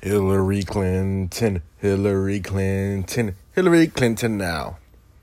Hillary 0.00 0.62
Clinton, 0.62 1.60
Hillary 1.78 2.38
Clinton, 2.38 3.34
Hillary 3.52 3.88
Clinton 3.88 4.38
now. 4.38 4.78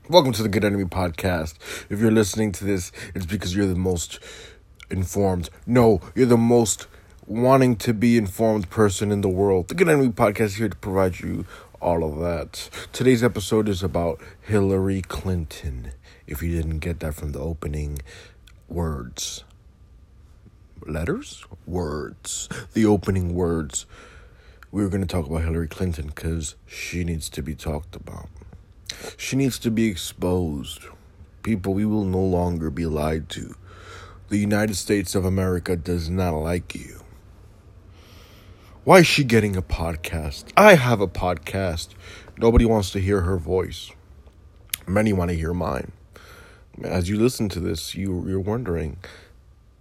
Welcome 0.06 0.34
to 0.34 0.42
the 0.42 0.50
Good 0.50 0.66
Enemy 0.66 0.84
Podcast. 0.84 1.54
If 1.88 1.98
you're 1.98 2.10
listening 2.10 2.52
to 2.52 2.64
this, 2.66 2.92
it's 3.14 3.24
because 3.24 3.56
you're 3.56 3.64
the 3.64 3.74
most 3.74 4.18
informed. 4.90 5.48
No, 5.66 6.02
you're 6.14 6.26
the 6.26 6.36
most 6.36 6.88
wanting 7.26 7.76
to 7.76 7.94
be 7.94 8.18
informed 8.18 8.68
person 8.68 9.10
in 9.10 9.22
the 9.22 9.30
world. 9.30 9.68
The 9.68 9.74
Good 9.74 9.88
Enemy 9.88 10.10
Podcast 10.10 10.40
is 10.40 10.56
here 10.56 10.68
to 10.68 10.76
provide 10.76 11.20
you 11.20 11.46
all 11.80 12.04
of 12.04 12.18
that. 12.20 12.68
Today's 12.92 13.24
episode 13.24 13.70
is 13.70 13.82
about 13.82 14.20
Hillary 14.42 15.00
Clinton. 15.00 15.92
If 16.26 16.42
you 16.42 16.54
didn't 16.54 16.80
get 16.80 17.00
that 17.00 17.14
from 17.14 17.32
the 17.32 17.40
opening 17.40 18.00
words, 18.68 19.42
letters, 20.84 21.46
words, 21.66 22.50
the 22.74 22.84
opening 22.84 23.34
words 23.34 23.86
we 24.76 24.82
were 24.82 24.90
going 24.90 25.00
to 25.00 25.06
talk 25.06 25.24
about 25.24 25.40
Hillary 25.40 25.68
Clinton 25.68 26.08
because 26.08 26.54
she 26.66 27.02
needs 27.02 27.30
to 27.30 27.40
be 27.40 27.54
talked 27.54 27.96
about. 27.96 28.28
She 29.16 29.34
needs 29.34 29.58
to 29.60 29.70
be 29.70 29.86
exposed. 29.86 30.82
People, 31.42 31.72
we 31.72 31.86
will 31.86 32.04
no 32.04 32.20
longer 32.20 32.68
be 32.68 32.84
lied 32.84 33.30
to. 33.30 33.54
The 34.28 34.36
United 34.36 34.74
States 34.74 35.14
of 35.14 35.24
America 35.24 35.76
does 35.76 36.10
not 36.10 36.34
like 36.34 36.74
you. 36.74 37.00
Why 38.84 38.98
is 38.98 39.06
she 39.06 39.24
getting 39.24 39.56
a 39.56 39.62
podcast? 39.62 40.52
I 40.58 40.74
have 40.74 41.00
a 41.00 41.08
podcast. 41.08 41.94
Nobody 42.36 42.66
wants 42.66 42.90
to 42.90 43.00
hear 43.00 43.22
her 43.22 43.38
voice. 43.38 43.92
Many 44.86 45.14
want 45.14 45.30
to 45.30 45.36
hear 45.38 45.54
mine. 45.54 45.92
As 46.84 47.08
you 47.08 47.18
listen 47.18 47.48
to 47.48 47.60
this, 47.60 47.94
you, 47.94 48.28
you're 48.28 48.40
wondering 48.40 48.98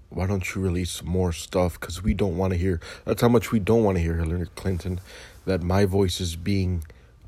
why 0.09 0.27
don't 0.27 0.55
you 0.55 0.61
release 0.61 1.03
more 1.03 1.33
stuff? 1.33 1.79
Because 1.79 2.03
we 2.03 2.13
don't 2.13 2.37
want 2.37 2.53
to 2.53 2.57
hear. 2.57 2.79
That's 3.05 3.21
how 3.21 3.29
much 3.29 3.51
we 3.51 3.59
don't 3.59 3.83
want 3.83 3.97
to 3.97 4.01
hear 4.01 4.15
Hillary 4.15 4.47
Clinton. 4.55 4.99
That 5.45 5.61
my 5.61 5.85
voice 5.85 6.19
is 6.19 6.35
being 6.35 6.83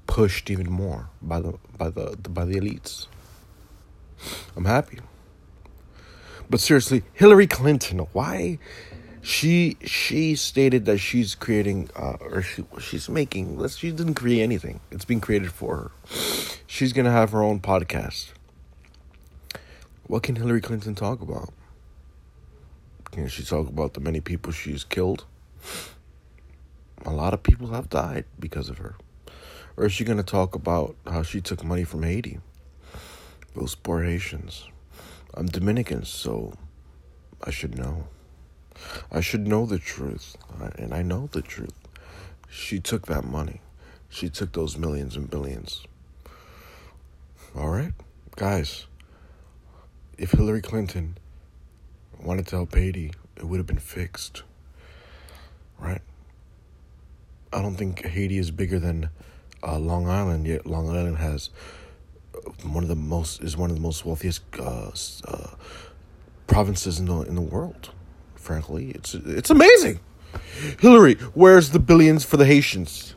pushed 0.08 0.50
even 0.50 0.72
more 0.72 1.10
by 1.22 1.42
the 1.42 1.54
by 1.78 1.90
the 1.90 2.18
by 2.30 2.46
the 2.46 2.60
elites. 2.60 3.08
I'm 4.56 4.66
happy. 4.66 5.00
But 6.50 6.60
seriously, 6.62 7.04
Hillary 7.14 7.48
Clinton, 7.48 8.00
why? 8.14 8.58
She 9.22 9.78
she 9.84 10.36
stated 10.36 10.86
that 10.86 11.00
she's 11.00 11.36
creating 11.36 11.90
uh, 11.96 12.18
or 12.22 12.42
she, 12.42 12.64
she's 12.80 13.10
making. 13.10 13.68
She 13.68 13.92
didn't 13.92 14.16
create 14.16 14.42
anything. 14.42 14.80
It's 14.90 15.04
being 15.04 15.20
created 15.20 15.52
for 15.52 15.76
her. 15.76 15.92
She's 16.66 16.94
gonna 16.94 17.12
have 17.12 17.32
her 17.32 17.44
own 17.44 17.60
podcast. 17.60 18.30
What 20.08 20.24
can 20.24 20.38
Hillary 20.38 20.62
Clinton 20.62 20.96
talk 20.96 21.22
about? 21.22 21.54
Can 23.18 23.28
she 23.30 23.44
talk 23.44 23.68
about 23.68 23.96
the 23.96 24.00
many 24.00 24.22
people 24.22 24.52
she's 24.52 24.84
killed? 24.84 25.26
A 27.04 27.10
lot 27.10 27.34
of 27.34 27.42
people 27.42 27.70
have 27.70 27.90
died 27.90 28.26
because 28.40 28.70
of 28.70 28.78
her. 28.78 28.96
Or 29.76 29.88
is 29.88 29.94
she 29.94 30.04
going 30.04 30.20
to 30.20 30.24
talk 30.24 30.54
about 30.54 30.96
how 31.04 31.24
she 31.24 31.42
took 31.42 31.64
money 31.64 31.84
from 31.84 32.04
Haiti? 32.04 32.40
Those 33.56 33.74
poor 33.74 34.04
Haitians. 34.04 34.68
I'm 35.34 35.48
Dominican, 35.48 36.06
so 36.06 36.54
I 37.44 37.50
should 37.50 37.76
know. 37.76 38.06
I 39.12 39.22
should 39.22 39.48
know 39.48 39.66
the 39.66 39.80
truth, 39.80 40.38
and 40.78 40.94
I 40.94 41.02
know 41.02 41.28
the 41.32 41.42
truth. 41.42 41.74
She 42.52 42.80
took 42.80 43.08
that 43.08 43.26
money. 43.26 43.62
She 44.10 44.30
took 44.30 44.52
those 44.54 44.78
millions 44.78 45.16
and 45.16 45.28
billions. 45.28 45.88
All 47.56 47.70
right, 47.70 47.94
guys. 48.36 48.86
If 50.20 50.34
Hillary 50.34 50.62
Clinton 50.62 51.18
wanted 52.28 52.46
to 52.48 52.58
help 52.58 52.76
Haiti, 52.76 53.14
it 53.38 53.46
would 53.46 53.58
have 53.58 53.66
been 53.66 53.80
fixed. 53.80 54.44
Right? 55.80 56.02
I 57.54 57.62
don't 57.62 57.76
think 57.76 58.06
Haiti 58.06 58.38
is 58.38 58.52
bigger 58.52 58.80
than 58.80 59.10
uh, 59.64 59.80
Long 59.80 60.08
Island. 60.08 60.46
Yet 60.46 60.66
Long 60.66 60.90
Island 60.90 61.18
has 61.20 61.50
uh, 62.36 62.40
one 62.68 62.84
of 62.84 62.90
the 62.90 62.96
most 62.96 63.42
is 63.42 63.56
one 63.56 63.70
of 63.70 63.78
the 63.78 63.82
most 63.82 64.06
wealthiest 64.06 64.42
uh, 64.60 64.92
uh, 65.26 65.48
provinces 66.48 67.00
in 67.00 67.06
the 67.06 67.22
in 67.22 67.36
the 67.36 67.42
world. 67.42 67.92
Frankly, 68.36 68.92
it's 68.92 69.14
it's 69.14 69.50
amazing. 69.50 70.02
Hillary, 70.80 71.16
where's 71.34 71.70
the 71.70 71.80
billions 71.80 72.26
for 72.26 72.36
the 72.36 72.46
Haitians? 72.46 73.16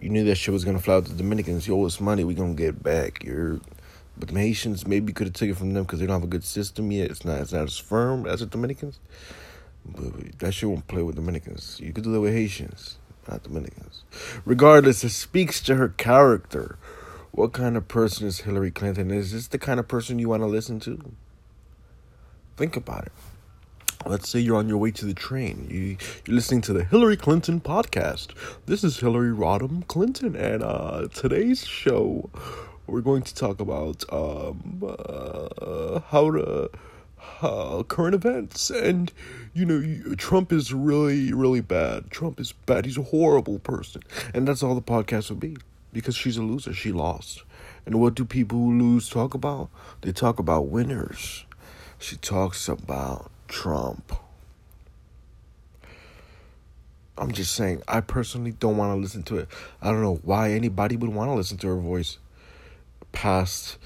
You 0.00 0.08
knew 0.08 0.24
that 0.24 0.36
shit 0.36 0.52
was 0.52 0.64
gonna 0.64 0.80
fly 0.80 0.94
out 0.94 1.04
to 1.04 1.12
the 1.12 1.22
Dominicans. 1.22 1.68
You 1.68 1.76
owe 1.76 1.84
us 1.84 2.00
money. 2.00 2.24
We 2.24 2.34
gonna 2.34 2.54
get 2.54 2.82
back. 2.82 3.22
You're 3.22 3.60
but 4.22 4.32
the 4.32 4.38
Haitians 4.38 4.86
maybe 4.86 5.12
could 5.12 5.26
have 5.26 5.34
took 5.34 5.48
it 5.48 5.56
from 5.56 5.74
them 5.74 5.82
because 5.82 5.98
they 5.98 6.06
don't 6.06 6.14
have 6.14 6.22
a 6.22 6.28
good 6.28 6.44
system 6.44 6.92
yet. 6.92 7.10
It's 7.10 7.24
not 7.24 7.40
it's 7.40 7.52
not 7.52 7.64
as 7.64 7.76
firm 7.76 8.24
as 8.24 8.38
the 8.38 8.46
Dominicans. 8.46 9.00
But 9.84 10.38
that 10.38 10.52
shit 10.52 10.68
won't 10.68 10.86
play 10.86 11.02
with 11.02 11.16
Dominicans. 11.16 11.80
You 11.82 11.92
could 11.92 12.04
do 12.04 12.12
that 12.12 12.20
with 12.20 12.32
Haitians, 12.32 12.98
not 13.28 13.42
Dominicans. 13.42 14.04
Regardless, 14.44 15.02
it 15.02 15.10
speaks 15.10 15.60
to 15.62 15.74
her 15.74 15.88
character. 15.88 16.78
What 17.32 17.52
kind 17.52 17.76
of 17.76 17.88
person 17.88 18.28
is 18.28 18.42
Hillary 18.42 18.70
Clinton? 18.70 19.10
Is 19.10 19.32
this 19.32 19.48
the 19.48 19.58
kind 19.58 19.80
of 19.80 19.88
person 19.88 20.20
you 20.20 20.28
want 20.28 20.44
to 20.44 20.46
listen 20.46 20.78
to? 20.80 21.00
Think 22.56 22.76
about 22.76 23.06
it. 23.06 23.12
Let's 24.06 24.28
say 24.28 24.38
you're 24.38 24.56
on 24.56 24.68
your 24.68 24.78
way 24.78 24.92
to 24.92 25.04
the 25.04 25.14
train. 25.14 25.66
You, 25.68 25.96
you're 26.26 26.36
listening 26.36 26.60
to 26.62 26.72
the 26.72 26.84
Hillary 26.84 27.16
Clinton 27.16 27.60
podcast. 27.60 28.36
This 28.66 28.84
is 28.84 29.00
Hillary 29.00 29.32
Rodham 29.32 29.84
Clinton, 29.88 30.36
and 30.36 30.62
uh, 30.62 31.08
today's 31.12 31.66
show 31.66 32.30
we're 32.92 33.00
going 33.00 33.22
to 33.22 33.34
talk 33.34 33.58
about 33.58 34.04
um, 34.12 34.82
uh, 34.86 36.00
how 36.10 36.30
to 36.30 36.70
uh, 37.40 37.82
current 37.84 38.14
events 38.14 38.68
and 38.68 39.12
you 39.54 39.64
know 39.64 40.14
Trump 40.16 40.52
is 40.52 40.74
really 40.74 41.32
really 41.32 41.62
bad. 41.62 42.10
Trump 42.10 42.38
is 42.38 42.52
bad. 42.52 42.84
He's 42.84 42.98
a 42.98 43.02
horrible 43.02 43.58
person, 43.60 44.02
and 44.34 44.46
that's 44.46 44.62
all 44.62 44.74
the 44.74 44.82
podcast 44.82 45.30
will 45.30 45.38
be 45.38 45.56
because 45.92 46.14
she's 46.14 46.36
a 46.36 46.42
loser. 46.42 46.74
She 46.74 46.92
lost. 46.92 47.42
And 47.86 47.98
what 47.98 48.14
do 48.14 48.24
people 48.26 48.58
who 48.58 48.78
lose 48.78 49.08
talk 49.08 49.32
about? 49.32 49.70
They 50.02 50.12
talk 50.12 50.38
about 50.38 50.66
winners. 50.66 51.46
She 51.98 52.16
talks 52.16 52.68
about 52.68 53.30
Trump. 53.48 54.12
I'm 57.18 57.32
just 57.32 57.54
saying, 57.54 57.82
I 57.88 58.00
personally 58.00 58.52
don't 58.52 58.76
want 58.76 58.94
to 58.96 59.00
listen 59.00 59.22
to 59.24 59.38
it. 59.38 59.48
I 59.80 59.88
don't 59.88 60.02
know 60.02 60.20
why 60.22 60.52
anybody 60.52 60.96
would 60.96 61.10
want 61.10 61.30
to 61.30 61.34
listen 61.34 61.58
to 61.58 61.68
her 61.68 61.76
voice 61.76 62.18
past 63.12 63.78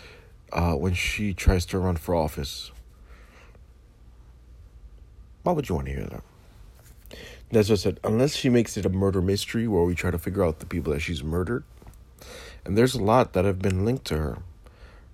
uh, 0.52 0.74
when 0.74 0.94
she 0.94 1.34
tries 1.34 1.66
to 1.66 1.78
run 1.78 1.96
for 1.96 2.14
office. 2.14 2.70
Why 5.42 5.52
would 5.52 5.68
you 5.68 5.74
want 5.74 5.86
to 5.86 5.92
hear 5.92 6.06
that? 6.06 6.22
That's 7.50 7.68
what 7.68 7.78
I 7.78 7.82
said. 7.82 8.00
Unless 8.02 8.34
she 8.34 8.48
makes 8.48 8.76
it 8.76 8.84
a 8.84 8.88
murder 8.88 9.22
mystery 9.22 9.68
where 9.68 9.84
we 9.84 9.94
try 9.94 10.10
to 10.10 10.18
figure 10.18 10.44
out 10.44 10.58
the 10.58 10.66
people 10.66 10.92
that 10.92 11.00
she's 11.00 11.22
murdered. 11.22 11.62
And 12.64 12.76
there's 12.76 12.94
a 12.94 13.02
lot 13.02 13.32
that 13.34 13.44
have 13.44 13.60
been 13.60 13.84
linked 13.84 14.04
to 14.06 14.18
her, 14.18 14.38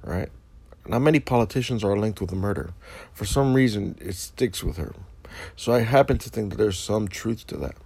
right? 0.03 0.31
Not 0.87 1.01
many 1.01 1.21
politicians 1.21 1.85
are 1.85 1.97
linked 1.97 2.21
with 2.21 2.33
a 2.33 2.37
murder. 2.37 2.73
For 3.13 3.27
some 3.27 3.53
reason, 3.53 3.97
it 4.01 4.15
sticks 4.15 4.65
with 4.65 4.79
her. 4.79 4.95
So 5.55 5.73
I 5.73 5.81
happen 5.81 6.19
to 6.19 6.31
think 6.31 6.51
that 6.51 6.57
there's 6.57 6.79
some 6.79 7.09
truth 7.09 7.47
to 7.49 7.57
that. 7.59 7.77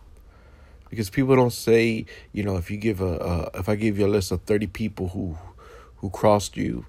Because 0.89 1.11
people 1.11 1.35
don't 1.35 1.53
say, 1.53 2.07
you 2.33 2.45
know, 2.45 2.57
if 2.57 2.71
you 2.71 2.77
give 2.77 3.01
a, 3.01 3.19
uh, 3.19 3.51
if 3.55 3.69
I 3.69 3.75
give 3.75 3.99
you 3.99 4.07
a 4.07 4.09
list 4.09 4.31
of 4.31 4.43
30 4.43 4.69
people 4.69 5.09
who 5.09 5.37
who 6.07 6.11
crossed 6.11 6.57
you 6.57 6.87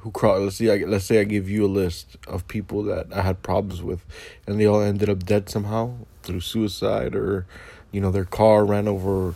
who 0.00 0.12
crossed 0.12 0.40
let's 0.40 0.56
see 0.56 0.70
I, 0.70 0.76
let's 0.86 1.04
say 1.04 1.20
I 1.20 1.24
give 1.24 1.50
you 1.50 1.66
a 1.66 1.72
list 1.82 2.16
of 2.28 2.46
people 2.46 2.84
that 2.84 3.12
I 3.12 3.22
had 3.22 3.42
problems 3.42 3.82
with 3.82 4.06
and 4.46 4.60
they 4.60 4.66
all 4.66 4.80
ended 4.80 5.10
up 5.10 5.26
dead 5.26 5.48
somehow 5.48 5.96
through 6.22 6.42
suicide 6.42 7.16
or 7.16 7.44
you 7.90 8.00
know 8.00 8.12
their 8.12 8.24
car 8.24 8.64
ran 8.64 8.86
over 8.86 9.34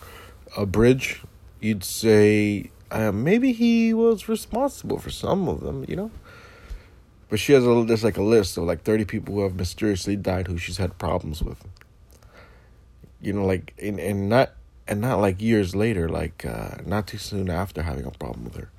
a 0.56 0.64
bridge 0.64 1.22
you'd 1.58 1.82
say 1.82 2.70
uh, 2.92 3.10
maybe 3.10 3.50
he 3.50 3.92
was 3.92 4.28
responsible 4.28 5.00
for 5.00 5.10
some 5.10 5.48
of 5.48 5.62
them 5.62 5.84
you 5.88 5.97
know? 5.97 6.12
But 7.28 7.41
she 7.41 7.52
has 7.52 7.66
a 7.66 7.84
there's 7.84 8.04
like 8.04 8.16
a 8.16 8.22
list 8.22 8.56
of 8.58 8.64
like 8.64 8.82
30 8.82 9.06
people 9.06 9.34
who 9.34 9.42
have 9.42 9.56
mysteriously 9.56 10.14
died 10.14 10.47
who 10.47 10.56
she's 10.56 10.76
had 10.76 10.98
problems 10.98 11.42
with. 11.42 11.64
You 13.20 13.32
know 13.32 13.44
like 13.44 13.74
and, 13.83 13.98
and 13.98 14.28
not 14.28 14.53
and 14.86 15.00
not 15.00 15.21
like 15.21 15.41
years 15.41 15.74
later, 15.74 16.09
like 16.09 16.44
uh, 16.44 16.77
not 16.84 17.06
too 17.06 17.18
soon 17.18 17.50
after 17.50 17.82
having 17.82 18.04
a 18.04 18.10
problem 18.10 18.44
with 18.44 18.56
her. 18.56 18.71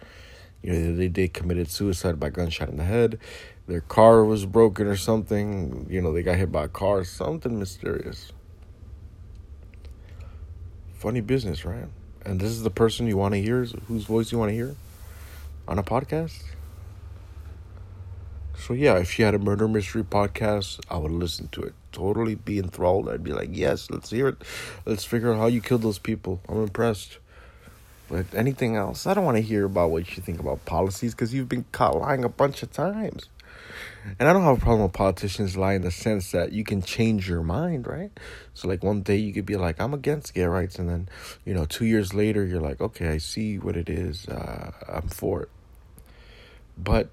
You 0.62 0.74
know, 0.74 0.96
they 0.96 1.08
they 1.08 1.28
committed 1.28 1.70
suicide 1.72 2.20
by 2.20 2.30
gunshot 2.30 2.70
in 2.70 2.78
the 2.78 2.84
head. 2.84 3.20
Their 3.68 3.82
car 3.82 4.24
was 4.26 4.46
broken 4.46 4.88
or 4.88 4.98
something. 4.98 5.88
You 5.90 6.02
know, 6.02 6.12
they 6.14 6.24
got 6.24 6.38
hit 6.38 6.52
by 6.52 6.66
a 6.66 6.68
car. 6.68 7.04
Something 7.04 7.58
mysterious. 7.58 8.32
Funny 10.94 11.22
business, 11.22 11.66
right? 11.66 11.88
And 12.24 12.40
this 12.40 12.50
is 12.50 12.62
the 12.62 12.70
person 12.70 13.08
you 13.08 13.18
want 13.18 13.34
to 13.34 13.42
hear, 13.42 13.66
whose 13.88 14.04
voice 14.06 14.32
you 14.32 14.38
want 14.38 14.50
to 14.50 14.56
hear 14.56 14.76
on 15.68 15.80
a 15.80 15.84
podcast. 15.84 16.44
So 18.58 18.74
yeah, 18.74 18.98
if 18.98 19.12
she 19.12 19.24
had 19.24 19.34
a 19.34 19.40
murder 19.40 19.68
mystery 19.68 20.04
podcast, 20.04 20.80
I 20.90 20.98
would 20.98 21.12
listen 21.12 21.48
to 21.50 21.62
it. 21.62 21.74
Totally 21.92 22.36
be 22.36 22.60
enthralled. 22.60 23.10
I'd 23.10 23.24
be 23.24 23.34
like, 23.34 23.50
yes, 23.52 23.90
let's 23.90 24.10
hear 24.10 24.28
it. 24.30 24.38
Let's 24.86 25.04
figure 25.04 25.34
out 25.34 25.40
how 25.40 25.48
you 25.48 25.62
killed 25.62 25.82
those 25.82 26.00
people. 26.00 26.42
I'm 26.48 26.64
impressed. 26.64 27.18
But 28.10 28.26
anything 28.34 28.76
else, 28.76 29.08
I 29.08 29.14
don't 29.14 29.24
want 29.24 29.38
to 29.38 29.44
hear 29.44 29.66
about 29.66 29.92
what 29.92 30.16
you 30.16 30.22
think 30.22 30.40
about 30.40 30.66
policies 30.66 31.14
because 31.14 31.34
you've 31.34 31.50
been 31.50 31.66
caught 31.72 31.98
lying 31.98 32.24
a 32.24 32.30
bunch 32.30 32.62
of 32.62 32.72
times. 32.72 33.30
And 34.20 34.28
I 34.28 34.34
don't 34.34 34.44
have 34.44 34.58
a 34.58 34.60
problem 34.60 34.84
with 34.84 34.94
politicians 34.94 35.56
lying 35.56 35.78
in 35.78 35.82
the 35.84 35.92
sense 35.92 36.32
that 36.32 36.52
you 36.52 36.64
can 36.64 36.82
change 36.82 37.30
your 37.30 37.44
mind, 37.44 37.88
right? 37.88 38.12
So 38.54 38.68
like 38.68 38.84
one 38.84 39.02
day 39.02 39.16
you 39.18 39.32
could 39.32 39.46
be 39.46 39.56
like, 39.56 39.80
I'm 39.80 39.94
against 39.94 40.34
gay 40.34 40.46
rights, 40.46 40.80
and 40.80 40.90
then 40.90 41.08
you 41.46 41.54
know 41.54 41.66
two 41.66 41.86
years 41.86 42.14
later 42.14 42.46
you're 42.46 42.62
like, 42.62 42.82
okay, 42.82 43.10
I 43.10 43.18
see 43.18 43.60
what 43.60 43.78
it 43.78 43.90
is. 43.90 44.28
Uh, 44.28 44.72
I'm 44.90 45.08
for 45.08 45.44
it. 45.44 45.50
But 46.78 47.10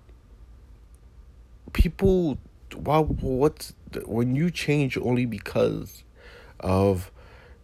people, 1.78 2.38
why? 2.74 2.98
What's 2.98 3.72
when 4.04 4.34
you 4.34 4.50
change 4.50 4.98
only 4.98 5.24
because 5.24 6.02
of 6.60 7.10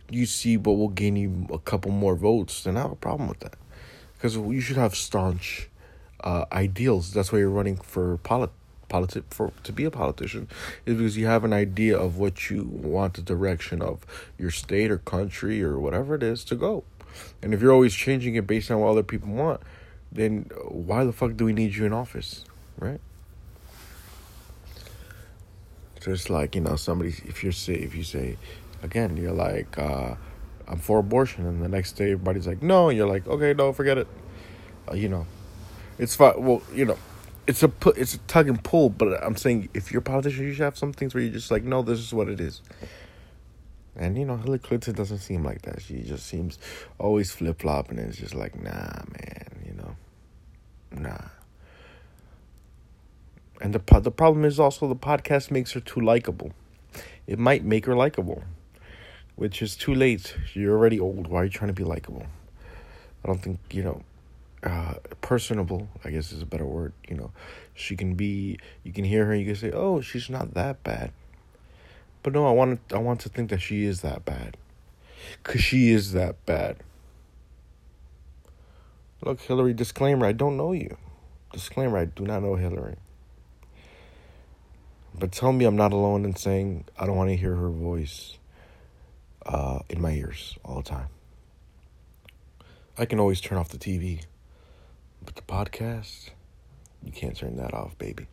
you 0.08 0.24
see 0.24 0.56
what 0.56 0.76
will 0.76 0.88
gain 0.88 1.16
you 1.16 1.46
a 1.52 1.58
couple 1.58 1.90
more 1.90 2.14
votes? 2.14 2.62
Then 2.62 2.76
I 2.76 2.82
have 2.82 2.92
a 2.92 2.96
problem 2.96 3.28
with 3.28 3.40
that 3.40 3.56
because 4.14 4.36
you 4.36 4.60
should 4.60 4.76
have 4.76 4.94
staunch 4.94 5.68
uh, 6.22 6.44
ideals. 6.52 7.12
That's 7.12 7.32
why 7.32 7.40
you're 7.40 7.50
running 7.50 7.76
for 7.76 8.18
polit- 8.18 8.50
politi- 8.88 9.24
for 9.30 9.52
to 9.64 9.72
be 9.72 9.84
a 9.84 9.90
politician 9.90 10.48
is 10.86 10.96
because 10.96 11.16
you 11.16 11.26
have 11.26 11.42
an 11.44 11.52
idea 11.52 11.98
of 11.98 12.16
what 12.16 12.48
you 12.48 12.62
want 12.64 13.14
the 13.14 13.22
direction 13.22 13.82
of 13.82 14.06
your 14.38 14.52
state 14.52 14.92
or 14.92 14.98
country 14.98 15.62
or 15.62 15.78
whatever 15.80 16.14
it 16.14 16.22
is 16.22 16.44
to 16.44 16.54
go. 16.54 16.84
And 17.42 17.52
if 17.52 17.60
you're 17.60 17.72
always 17.72 17.94
changing 17.94 18.36
it 18.36 18.46
based 18.46 18.70
on 18.70 18.78
what 18.78 18.90
other 18.90 19.02
people 19.02 19.30
want, 19.30 19.60
then 20.12 20.48
why 20.68 21.04
the 21.04 21.12
fuck 21.12 21.36
do 21.36 21.44
we 21.44 21.52
need 21.52 21.74
you 21.74 21.84
in 21.84 21.92
office, 21.92 22.44
right? 22.78 23.00
Just 26.04 26.28
like 26.28 26.54
you 26.54 26.60
know, 26.60 26.76
somebody 26.76 27.14
if 27.24 27.42
you're 27.42 27.52
say 27.52 27.74
if 27.74 27.94
you 27.94 28.02
say, 28.02 28.36
again, 28.82 29.16
you're 29.16 29.32
like, 29.32 29.78
uh, 29.78 30.14
I'm 30.68 30.78
for 30.78 30.98
abortion, 30.98 31.46
and 31.46 31.62
the 31.62 31.68
next 31.68 31.92
day 31.92 32.12
everybody's 32.12 32.46
like, 32.46 32.62
no, 32.62 32.90
and 32.90 32.98
you're 32.98 33.08
like, 33.08 33.26
okay, 33.26 33.54
no, 33.54 33.72
forget 33.72 33.96
it. 33.96 34.06
Uh, 34.90 34.94
you 34.94 35.08
know, 35.08 35.26
it's 35.98 36.14
fine. 36.14 36.34
Well, 36.42 36.62
you 36.74 36.84
know, 36.84 36.98
it's 37.46 37.62
a 37.62 37.68
put, 37.68 37.96
it's 37.96 38.14
a 38.14 38.18
tug 38.18 38.48
and 38.48 38.62
pull. 38.62 38.90
But 38.90 39.24
I'm 39.24 39.36
saying 39.36 39.70
if 39.72 39.92
you're 39.92 40.00
a 40.00 40.02
politician, 40.02 40.44
you 40.44 40.52
should 40.52 40.64
have 40.64 40.76
some 40.76 40.92
things 40.92 41.14
where 41.14 41.22
you're 41.22 41.32
just 41.32 41.50
like, 41.50 41.64
no, 41.64 41.80
this 41.80 41.98
is 41.98 42.12
what 42.12 42.28
it 42.28 42.38
is. 42.38 42.60
And 43.96 44.18
you 44.18 44.26
know, 44.26 44.36
Hillary 44.36 44.58
Clinton 44.58 44.94
doesn't 44.94 45.18
seem 45.18 45.42
like 45.42 45.62
that. 45.62 45.80
She 45.80 46.02
just 46.02 46.26
seems 46.26 46.58
always 46.98 47.30
flip 47.30 47.60
flopping, 47.60 47.98
and 47.98 48.08
it's 48.08 48.18
just 48.18 48.34
like, 48.34 48.60
nah, 48.60 48.70
man, 48.70 49.62
you 49.64 49.72
know, 49.72 49.96
nah. 50.90 51.28
And 53.64 53.72
the 53.72 54.00
the 54.00 54.10
problem 54.10 54.44
is 54.44 54.60
also 54.60 54.86
the 54.86 54.94
podcast 54.94 55.50
makes 55.50 55.72
her 55.72 55.80
too 55.80 56.00
likable. 56.00 56.52
It 57.26 57.38
might 57.38 57.64
make 57.64 57.86
her 57.86 57.96
likable, 57.96 58.44
which 59.36 59.62
is 59.62 59.74
too 59.74 59.94
late. 59.94 60.36
You're 60.52 60.76
already 60.76 61.00
old. 61.00 61.28
Why 61.28 61.40
are 61.40 61.44
you 61.44 61.50
trying 61.50 61.68
to 61.68 61.74
be 61.74 61.82
likable? 61.82 62.26
I 63.24 63.28
don't 63.28 63.42
think 63.42 63.58
you 63.72 63.82
know. 63.82 64.02
Uh, 64.62 64.94
personable, 65.20 65.88
I 66.04 66.10
guess 66.10 66.32
is 66.32 66.40
a 66.40 66.46
better 66.46 66.64
word. 66.64 66.92
You 67.08 67.16
know, 67.16 67.30
she 67.72 67.96
can 67.96 68.14
be. 68.14 68.58
You 68.82 68.92
can 68.92 69.04
hear 69.04 69.24
her. 69.24 69.34
You 69.34 69.46
can 69.46 69.56
say, 69.56 69.70
"Oh, 69.70 70.02
she's 70.02 70.28
not 70.28 70.52
that 70.52 70.82
bad." 70.84 71.12
But 72.22 72.34
no, 72.34 72.46
I 72.46 72.50
want. 72.50 72.80
I 72.92 72.98
want 72.98 73.20
to 73.20 73.30
think 73.30 73.48
that 73.48 73.60
she 73.60 73.86
is 73.86 74.02
that 74.02 74.26
bad, 74.26 74.58
cause 75.42 75.62
she 75.62 75.90
is 75.90 76.12
that 76.12 76.44
bad. 76.44 76.76
Look, 79.22 79.40
Hillary. 79.40 79.72
Disclaimer: 79.72 80.26
I 80.26 80.32
don't 80.32 80.58
know 80.58 80.72
you. 80.72 80.98
Disclaimer: 81.50 81.96
I 81.96 82.04
do 82.04 82.24
not 82.24 82.42
know 82.42 82.56
Hillary. 82.56 82.96
But 85.16 85.30
tell 85.30 85.52
me 85.52 85.64
I'm 85.64 85.76
not 85.76 85.92
alone 85.92 86.24
in 86.24 86.34
saying 86.34 86.86
I 86.98 87.06
don't 87.06 87.16
want 87.16 87.30
to 87.30 87.36
hear 87.36 87.54
her 87.54 87.70
voice 87.70 88.36
uh, 89.46 89.80
in 89.88 90.00
my 90.00 90.10
ears 90.10 90.58
all 90.64 90.76
the 90.76 90.82
time. 90.82 91.08
I 92.98 93.06
can 93.06 93.20
always 93.20 93.40
turn 93.40 93.58
off 93.58 93.68
the 93.68 93.78
TV, 93.78 94.24
but 95.24 95.36
the 95.36 95.42
podcast, 95.42 96.30
you 97.02 97.12
can't 97.12 97.36
turn 97.36 97.56
that 97.56 97.74
off, 97.74 97.96
baby, 97.98 98.26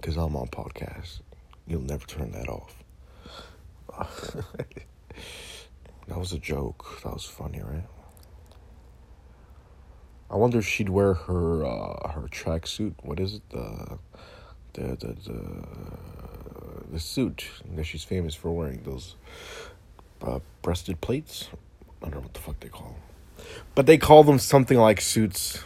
because 0.00 0.16
I'm 0.16 0.36
on 0.36 0.48
podcast. 0.48 1.20
You'll 1.66 1.82
never 1.82 2.06
turn 2.06 2.32
that 2.32 2.48
off. 2.48 2.74
that 6.08 6.18
was 6.18 6.32
a 6.32 6.38
joke. 6.38 7.00
That 7.04 7.12
was 7.12 7.24
funny, 7.24 7.60
right? 7.62 7.86
I 10.30 10.36
wonder 10.36 10.58
if 10.58 10.66
she'd 10.66 10.88
wear 10.88 11.14
her 11.14 11.64
uh, 11.64 12.08
her 12.12 12.28
tracksuit. 12.30 12.94
What 13.02 13.18
is 13.18 13.34
it? 13.34 13.50
The 13.50 13.98
the 14.74 14.96
the 14.96 15.16
the, 15.24 15.64
the 16.92 17.00
suit 17.00 17.46
that 17.74 17.84
she's 17.84 18.04
famous 18.04 18.34
for 18.34 18.50
wearing 18.50 18.82
those 18.84 19.16
uh, 20.22 20.40
breasted 20.62 21.00
plates. 21.00 21.48
I 22.02 22.06
don't 22.06 22.14
know 22.14 22.20
what 22.20 22.34
the 22.34 22.40
fuck 22.40 22.60
they 22.60 22.68
call 22.68 22.96
them, 23.36 23.46
but 23.74 23.86
they 23.86 23.98
call 23.98 24.24
them 24.24 24.38
something 24.38 24.78
like 24.78 25.00
suits. 25.00 25.64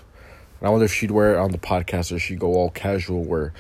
And 0.61 0.69
I 0.69 0.71
wonder 0.71 0.87
if 0.87 0.93
she'd 0.93 1.11
wear 1.11 1.35
it 1.35 1.39
on 1.39 1.53
the 1.53 1.59
podcast 1.59 2.15
or 2.15 2.19
she'd 2.19 2.41
go 2.41 2.55
all 2.55 2.71
casual, 2.71 3.23
wear, 3.25 3.53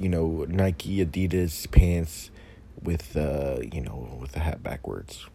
you 0.00 0.08
know, 0.08 0.46
Nike, 0.48 1.04
Adidas 1.04 1.70
pants 1.70 2.30
with, 2.82 3.16
uh, 3.16 3.58
you 3.72 3.80
know, 3.80 4.16
with 4.20 4.32
the 4.32 4.40
hat 4.40 4.62
backwards. 4.62 5.26